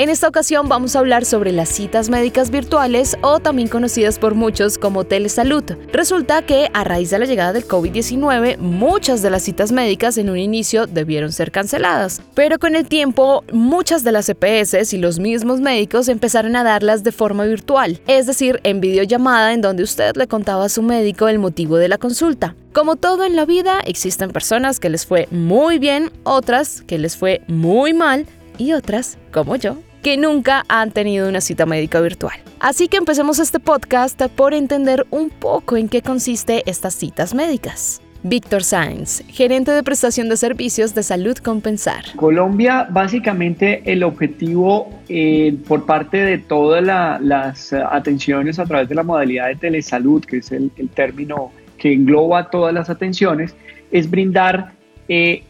[0.00, 4.36] En esta ocasión vamos a hablar sobre las citas médicas virtuales o también conocidas por
[4.36, 5.64] muchos como telesalud.
[5.92, 10.30] Resulta que a raíz de la llegada del COVID-19, muchas de las citas médicas en
[10.30, 15.18] un inicio debieron ser canceladas, pero con el tiempo muchas de las EPS y los
[15.18, 20.14] mismos médicos empezaron a darlas de forma virtual, es decir, en videollamada en donde usted
[20.14, 22.54] le contaba a su médico el motivo de la consulta.
[22.72, 27.16] Como todo en la vida, existen personas que les fue muy bien, otras que les
[27.16, 28.26] fue muy mal
[28.58, 32.36] y otras, como yo, que nunca han tenido una cita médica virtual.
[32.60, 38.02] Así que empecemos este podcast por entender un poco en qué consiste estas citas médicas.
[38.24, 42.04] Víctor Sáenz, gerente de prestación de servicios de salud compensar.
[42.16, 49.04] Colombia, básicamente el objetivo eh, por parte de todas las atenciones a través de la
[49.04, 53.54] modalidad de telesalud, que es el, término que engloba todas las atenciones,
[53.92, 54.72] es brindar
[55.08, 55.44] eh,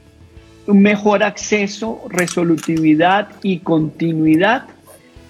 [0.69, 4.65] un mejor acceso, resolutividad y continuidad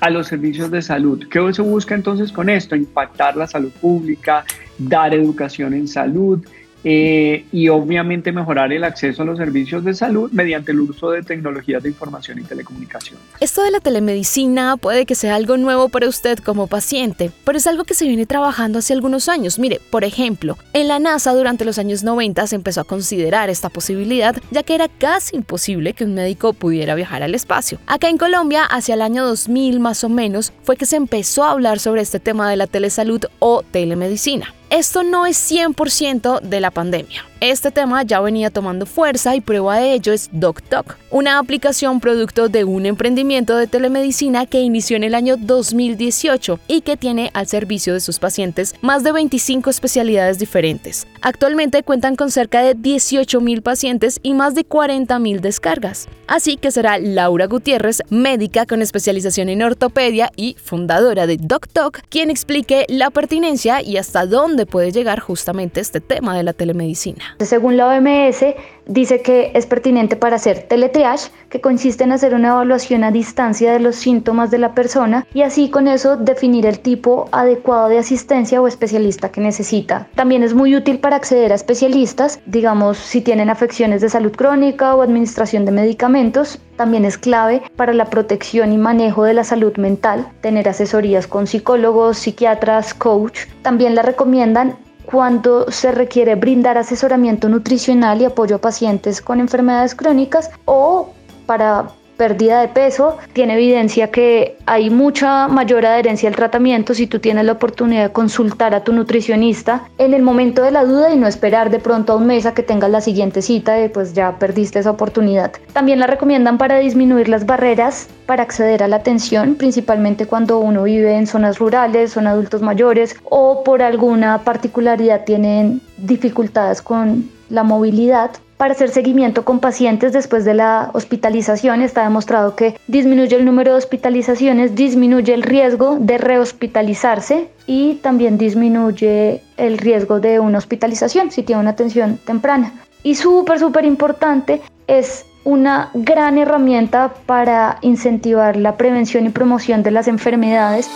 [0.00, 1.28] a los servicios de salud.
[1.30, 2.74] ¿Qué se busca entonces con esto?
[2.74, 4.44] Impactar la salud pública,
[4.78, 6.44] dar educación en salud,
[6.84, 11.22] eh, y obviamente mejorar el acceso a los servicios de salud mediante el uso de
[11.22, 13.18] tecnologías de información y telecomunicación.
[13.40, 17.66] Esto de la telemedicina puede que sea algo nuevo para usted como paciente, pero es
[17.66, 19.58] algo que se viene trabajando hace algunos años.
[19.58, 23.68] Mire, por ejemplo, en la NASA durante los años 90 se empezó a considerar esta
[23.68, 27.78] posibilidad, ya que era casi imposible que un médico pudiera viajar al espacio.
[27.86, 31.52] Acá en Colombia, hacia el año 2000 más o menos, fue que se empezó a
[31.52, 34.54] hablar sobre este tema de la telesalud o telemedicina.
[34.70, 37.24] Esto no es 100% de la pandemia.
[37.40, 42.48] Este tema ya venía tomando fuerza y prueba de ello es DocTalk, una aplicación producto
[42.48, 47.46] de un emprendimiento de telemedicina que inició en el año 2018 y que tiene al
[47.46, 51.06] servicio de sus pacientes más de 25 especialidades diferentes.
[51.22, 56.08] Actualmente cuentan con cerca de 18.000 pacientes y más de 40.000 descargas.
[56.26, 62.30] Así que será Laura Gutiérrez, médica con especialización en ortopedia y fundadora de DocTalk, quien
[62.30, 67.27] explique la pertinencia y hasta dónde puede llegar justamente este tema de la telemedicina.
[67.40, 68.44] Según la OMS,
[68.88, 73.72] dice que es pertinente para hacer teletriage, que consiste en hacer una evaluación a distancia
[73.72, 77.98] de los síntomas de la persona y así con eso definir el tipo adecuado de
[77.98, 80.08] asistencia o especialista que necesita.
[80.14, 84.94] También es muy útil para acceder a especialistas, digamos si tienen afecciones de salud crónica
[84.94, 86.58] o administración de medicamentos.
[86.76, 91.46] También es clave para la protección y manejo de la salud mental, tener asesorías con
[91.46, 93.40] psicólogos, psiquiatras, coach.
[93.62, 94.76] También la recomiendan
[95.10, 101.14] cuando se requiere brindar asesoramiento nutricional y apoyo a pacientes con enfermedades crónicas o
[101.46, 107.20] para pérdida de peso, tiene evidencia que hay mucha mayor adherencia al tratamiento si tú
[107.20, 111.16] tienes la oportunidad de consultar a tu nutricionista en el momento de la duda y
[111.16, 114.12] no esperar de pronto a un mes a que tengas la siguiente cita y pues
[114.12, 115.52] ya perdiste esa oportunidad.
[115.72, 120.82] También la recomiendan para disminuir las barreras para acceder a la atención, principalmente cuando uno
[120.82, 127.62] vive en zonas rurales, son adultos mayores o por alguna particularidad tienen dificultades con la
[127.62, 131.80] movilidad para hacer seguimiento con pacientes después de la hospitalización.
[131.80, 138.36] Está demostrado que disminuye el número de hospitalizaciones, disminuye el riesgo de rehospitalizarse y también
[138.36, 142.72] disminuye el riesgo de una hospitalización si tiene una atención temprana.
[143.04, 149.92] Y súper, súper importante es una gran herramienta para incentivar la prevención y promoción de
[149.92, 150.90] las enfermedades.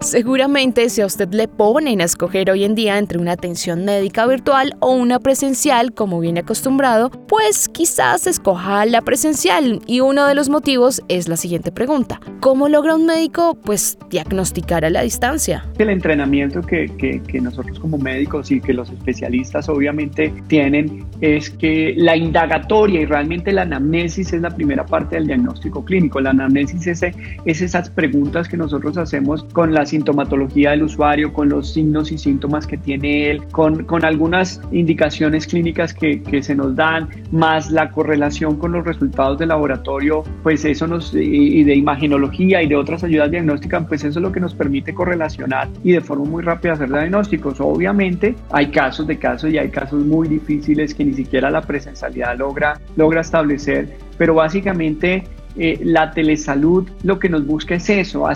[0.00, 4.26] Seguramente si a usted le ponen a escoger hoy en día entre una atención médica
[4.26, 10.36] virtual o una presencial como viene acostumbrado, pues quizás escoja la presencial y uno de
[10.36, 12.20] los motivos es la siguiente pregunta.
[12.38, 15.64] ¿Cómo logra un médico pues diagnosticar a la distancia?
[15.78, 21.94] El entrenamiento que, que, nosotros como médicos y que los especialistas obviamente tienen es que
[21.96, 26.20] la indagatoria y realmente la anamnesis es la primera parte del diagnóstico clínico.
[26.20, 31.48] La anamnesis es, es esas preguntas que nosotros hacemos con las sintomatología del usuario, con
[31.48, 36.54] los signos y síntomas que tiene él, con, con algunas indicaciones clínicas que, que, se
[36.54, 41.74] nos dan, más la correlación con los resultados de laboratorio, pues eso nos, y, de
[41.74, 45.92] imagenología y de otras ayudas diagnósticas, pues eso es lo que nos permite correlacionar y
[45.92, 47.60] de forma muy rápida hacer diagnósticos.
[47.60, 52.36] Obviamente hay casos de casos y hay casos muy difíciles que ni siquiera la presencialidad
[52.36, 55.24] logra, logra establecer, pero básicamente
[55.58, 58.26] eh, la telesalud lo que nos busca es eso,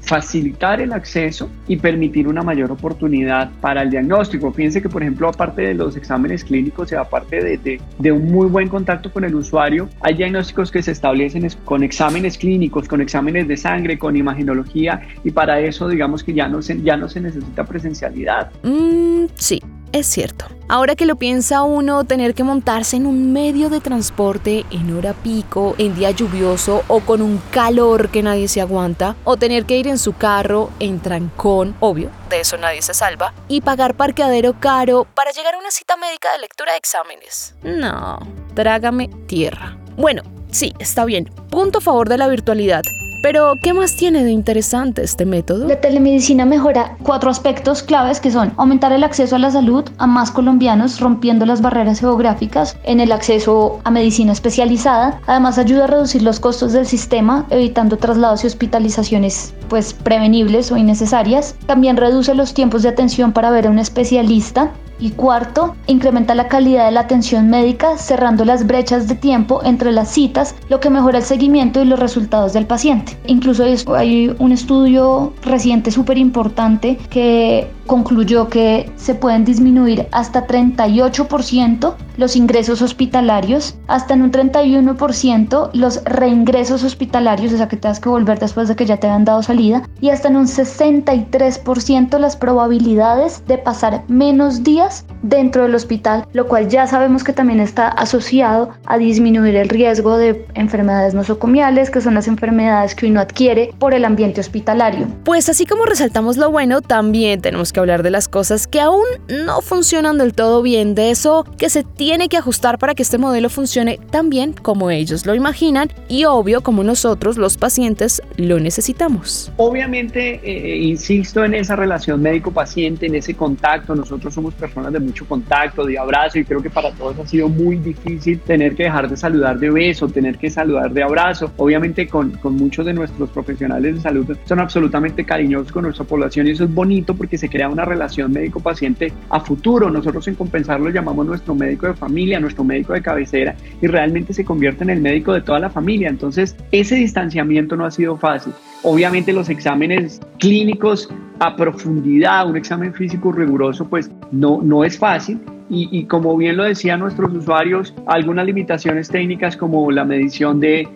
[0.00, 4.52] facilitar el acceso y permitir una mayor oportunidad para el diagnóstico.
[4.52, 8.48] Fíjense que, por ejemplo, aparte de los exámenes clínicos y aparte de, de, un muy
[8.48, 13.46] buen contacto con el usuario, hay diagnósticos que se establecen con exámenes clínicos, con exámenes
[13.48, 17.20] de sangre, con imagenología y para eso digamos que ya no se, ya no se
[17.20, 18.50] necesita presencialidad.
[18.62, 19.60] Mm, sí,
[19.94, 20.46] es cierto.
[20.68, 25.12] Ahora que lo piensa uno, tener que montarse en un medio de transporte en hora
[25.12, 29.76] pico, en día lluvioso o con un calor que nadie se aguanta, o tener que
[29.76, 34.58] ir en su carro en trancón, obvio, de eso nadie se salva, y pagar parqueadero
[34.58, 37.54] caro para llegar a una cita médica de lectura de exámenes.
[37.62, 38.18] No,
[38.54, 39.76] trágame tierra.
[39.96, 41.30] Bueno, sí, está bien.
[41.50, 42.82] Punto a favor de la virtualidad.
[43.24, 45.66] Pero, ¿qué más tiene de interesante este método?
[45.66, 50.06] La telemedicina mejora cuatro aspectos claves que son aumentar el acceso a la salud a
[50.06, 55.22] más colombianos, rompiendo las barreras geográficas en el acceso a medicina especializada.
[55.26, 60.76] Además, ayuda a reducir los costos del sistema, evitando traslados y hospitalizaciones pues prevenibles o
[60.76, 61.54] innecesarias.
[61.64, 66.48] También reduce los tiempos de atención para ver a un especialista y cuarto, incrementa la
[66.48, 70.90] calidad de la atención médica cerrando las brechas de tiempo entre las citas, lo que
[70.90, 73.16] mejora el seguimiento y los resultados del paciente.
[73.26, 73.64] Incluso
[73.94, 82.36] hay un estudio reciente súper importante que concluyó que se pueden disminuir hasta 38% los
[82.36, 88.38] ingresos hospitalarios, hasta en un 31% los reingresos hospitalarios, o sea que tengas que volver
[88.38, 93.42] después de que ya te hayan dado salida, y hasta en un 63% las probabilidades
[93.46, 98.70] de pasar menos días dentro del hospital, lo cual ya sabemos que también está asociado
[98.84, 103.94] a disminuir el riesgo de enfermedades nosocomiales, que son las enfermedades que uno adquiere por
[103.94, 105.06] el ambiente hospitalario.
[105.24, 109.04] Pues así como resaltamos lo bueno, también tenemos que hablar de las cosas que aún
[109.28, 113.18] no funcionan del todo bien, de eso que se tiene que ajustar para que este
[113.18, 118.60] modelo funcione tan bien como ellos lo imaginan y obvio como nosotros los pacientes lo
[118.60, 119.50] necesitamos.
[119.56, 125.26] Obviamente, eh, insisto en esa relación médico-paciente, en ese contacto, nosotros somos personas de mucho
[125.28, 129.08] contacto, de abrazo y creo que para todos ha sido muy difícil tener que dejar
[129.08, 131.52] de saludar de beso, tener que saludar de abrazo.
[131.56, 136.48] Obviamente con, con muchos de nuestros profesionales de salud son absolutamente cariñosos con nuestra población
[136.48, 139.88] y eso es bonito porque se crea una relación médico-paciente a futuro.
[139.88, 144.32] Nosotros en Compensar lo llamamos nuestro médico de familia, nuestro médico de cabecera y realmente
[144.32, 146.08] se convierte en el médico de toda la familia.
[146.08, 148.52] Entonces, ese distanciamiento no ha sido fácil.
[148.84, 151.08] Obviamente los exámenes clínicos
[151.40, 155.40] a profundidad, un examen físico riguroso, pues no, no es fácil,
[155.70, 160.86] y, como bien lo decían nuestros usuarios, algunas limitaciones técnicas como la medición de,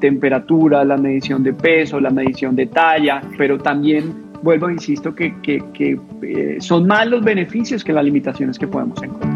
[0.00, 5.34] temperatura, la medición de peso, la medición de talla, pero también vuelvo, insisto, que,
[6.22, 9.29] eh, son más los beneficios que las limitaciones que podemos encontrar.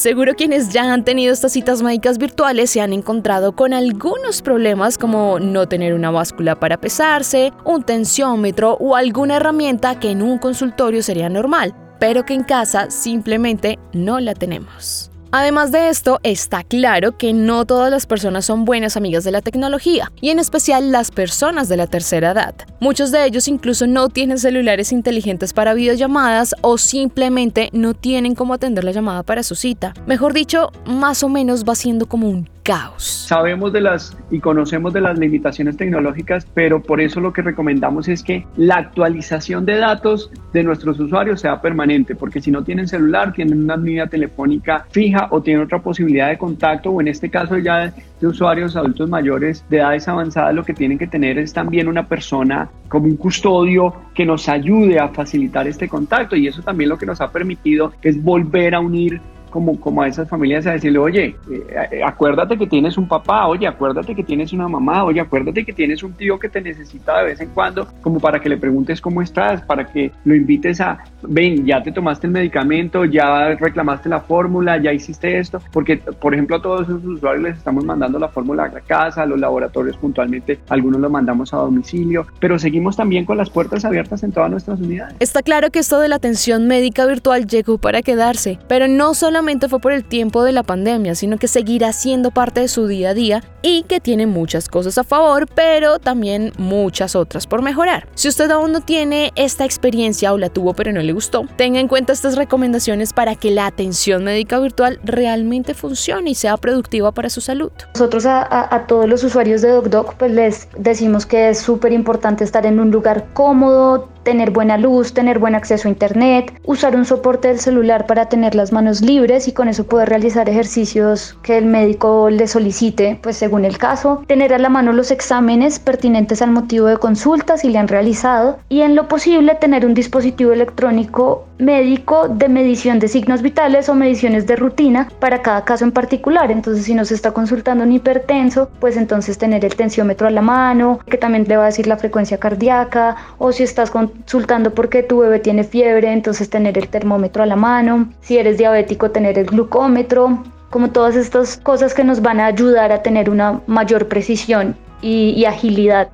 [0.00, 4.96] Seguro quienes ya han tenido estas citas médicas virtuales se han encontrado con algunos problemas
[4.96, 10.38] como no tener una báscula para pesarse, un tensiómetro o alguna herramienta que en un
[10.38, 15.09] consultorio sería normal, pero que en casa simplemente no la tenemos.
[15.32, 19.42] Además de esto, está claro que no todas las personas son buenas amigas de la
[19.42, 22.54] tecnología, y en especial las personas de la tercera edad.
[22.80, 28.54] Muchos de ellos incluso no tienen celulares inteligentes para videollamadas o simplemente no tienen cómo
[28.54, 29.94] atender la llamada para su cita.
[30.04, 32.48] Mejor dicho, más o menos va siendo como un
[32.96, 38.08] Sabemos de las y conocemos de las limitaciones tecnológicas, pero por eso lo que recomendamos
[38.08, 42.86] es que la actualización de datos de nuestros usuarios sea permanente, porque si no tienen
[42.86, 47.30] celular, tienen una línea telefónica fija o tienen otra posibilidad de contacto, o en este
[47.30, 51.52] caso ya de usuarios adultos mayores de edades avanzadas, lo que tienen que tener es
[51.52, 56.62] también una persona como un custodio que nos ayude a facilitar este contacto y eso
[56.62, 60.66] también lo que nos ha permitido es volver a unir como, como a esas familias
[60.66, 65.04] a decirle, oye, eh, acuérdate que tienes un papá, oye, acuérdate que tienes una mamá,
[65.04, 68.40] oye, acuérdate que tienes un tío que te necesita de vez en cuando, como para
[68.40, 72.32] que le preguntes cómo estás, para que lo invites a, ven, ya te tomaste el
[72.32, 77.44] medicamento, ya reclamaste la fórmula, ya hiciste esto, porque, por ejemplo, a todos esos usuarios
[77.44, 81.52] les estamos mandando la fórmula a la casa, a los laboratorios puntualmente, algunos los mandamos
[81.52, 85.16] a domicilio, pero seguimos también con las puertas abiertas en todas nuestras unidades.
[85.20, 89.39] Está claro que esto de la atención médica virtual llegó para quedarse, pero no solo
[89.68, 93.10] fue por el tiempo de la pandemia, sino que seguirá siendo parte de su día
[93.10, 98.06] a día y que tiene muchas cosas a favor, pero también muchas otras por mejorar.
[98.14, 101.80] Si usted aún no tiene esta experiencia o la tuvo pero no le gustó, tenga
[101.80, 107.12] en cuenta estas recomendaciones para que la atención médica virtual realmente funcione y sea productiva
[107.12, 107.72] para su salud.
[107.94, 112.66] Nosotros a, todos los usuarios de DocDoc pues les decimos que es súper importante estar
[112.66, 117.48] en un lugar cómodo, tener buena luz, tener buen acceso a internet, usar un soporte
[117.48, 121.66] del celular para tener las manos libres y con eso poder realizar ejercicios que el
[121.66, 126.50] médico le solicite, pues según el caso, tener a la mano los exámenes pertinentes al
[126.50, 131.46] motivo de consulta si le han realizado y en lo posible tener un dispositivo electrónico
[131.60, 136.50] médico de medición de signos vitales o mediciones de rutina para cada caso en particular.
[136.50, 141.00] Entonces, si nos está consultando un hipertenso, pues entonces tener el tensiómetro a la mano,
[141.06, 145.18] que también le va a decir la frecuencia cardíaca, o si estás consultando porque tu
[145.18, 148.08] bebé tiene fiebre, entonces tener el termómetro a la mano.
[148.20, 152.92] Si eres diabético, tener el glucómetro como todas estas cosas que nos van a ayudar
[152.92, 156.08] a tener una mayor precisión y, agilidad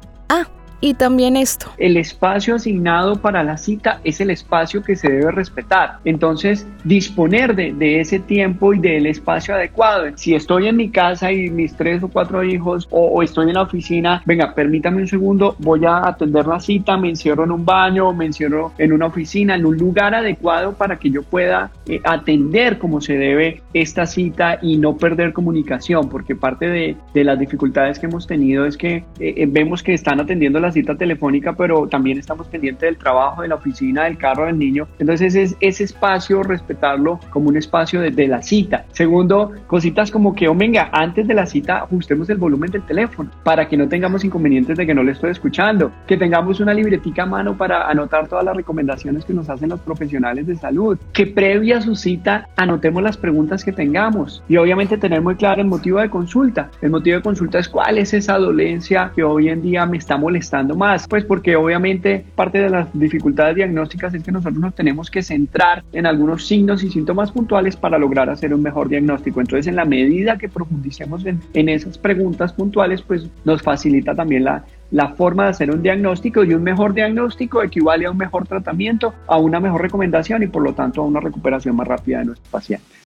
[0.86, 1.66] y también esto.
[1.78, 5.98] El espacio asignado para la cita es el espacio que se debe respetar.
[6.04, 10.06] Entonces, disponer de, ese tiempo y del espacio adecuado.
[10.16, 13.62] Si estoy en mi casa y mis tres o cuatro hijos o, estoy en la
[13.62, 18.12] oficina, venga, permítame un segundo, voy a atender la cita, me encierro en un baño,
[18.12, 22.78] me encierro en una oficina, en un lugar adecuado para que yo pueda eh, atender
[22.78, 28.06] como se debe esta cita y no perder comunicación, porque parte de, las dificultades que
[28.06, 32.18] hemos tenido es que eh, eh, vemos que están atendiendo la cita telefónica, pero también
[32.18, 34.86] estamos pendientes del trabajo, de la oficina, del carro del niño.
[34.98, 38.84] Entonces es ese espacio respetarlo como un espacio de, la cita.
[38.92, 43.30] Segundo, cositas como que, oh, venga, antes de la cita ajustemos el volumen del teléfono
[43.44, 47.22] para que no tengamos inconvenientes de que no le estoy escuchando, que tengamos una libretica
[47.22, 51.26] a mano para anotar todas las recomendaciones que nos hacen los profesionales de salud, que
[51.26, 55.68] previa a su cita anotemos las preguntas que tengamos y obviamente tener muy claro el
[55.68, 56.70] motivo de consulta.
[56.82, 60.16] El motivo de consulta es cuál es esa dolencia que hoy en día me está
[60.16, 65.10] molestando más, pues porque obviamente parte de las dificultades diagnósticas es que nosotros nos tenemos
[65.10, 69.40] que centrar en algunos signos y síntomas puntuales para lograr hacer un mejor diagnóstico.
[69.40, 74.44] Entonces, en la medida que profundicemos en, en esas preguntas puntuales, pues nos facilita también
[74.44, 78.46] la, la forma de hacer un diagnóstico y un mejor diagnóstico equivale a un mejor
[78.46, 82.26] tratamiento, a una mejor recomendación y por lo tanto a una recuperación más rápida de
[82.26, 83.05] nuestros pacientes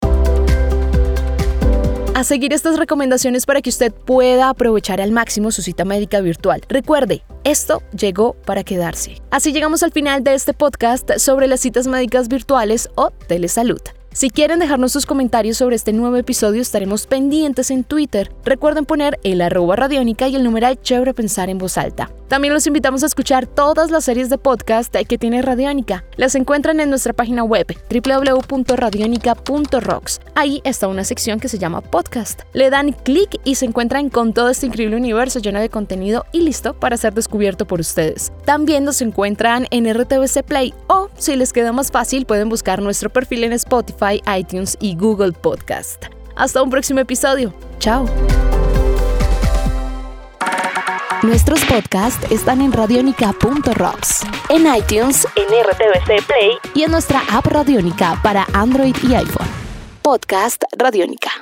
[2.23, 6.63] a seguir estas recomendaciones para que usted pueda aprovechar al máximo su cita médica virtual.
[6.69, 9.21] Recuerde, esto llegó para quedarse.
[9.33, 13.81] Así llegamos al final de este podcast sobre las citas médicas virtuales o telesalud.
[14.15, 18.31] Si quieren dejarnos sus comentarios sobre este nuevo episodio, estaremos pendientes en Twitter.
[18.45, 22.11] Recuerden poner el arroba radiónica y el numeral chévere pensar en voz alta.
[22.29, 26.05] También los invitamos a escuchar todas las series de podcast que tiene Radiónica.
[26.17, 30.21] Las encuentran en nuestra página web www.radionica.rocks.
[30.35, 32.41] Ahí está una sección que se llama podcast.
[32.55, 36.41] Le dan clic y se encuentran con todo este increíble universo lleno de contenido y
[36.41, 38.33] listo para ser descubierto por ustedes.
[38.47, 40.73] También nos encuentran en RTVC Play
[41.23, 46.07] si les queda más fácil, pueden buscar nuestro perfil en Spotify iTunes y Google Podcast.
[46.37, 47.55] Hasta un próximo episodio.
[47.79, 48.07] Chao.
[51.23, 58.19] Nuestros podcasts están en radionica.rocks, en iTunes, en RTVC Play y en nuestra app Radionica
[58.25, 59.49] para Android y iPhone.
[60.03, 61.33] Podcast Radionica.